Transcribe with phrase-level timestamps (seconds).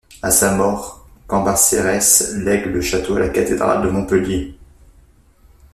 [0.23, 4.57] À sa mort, Cambacérès lègue le château à la cathédrale de Montpellier.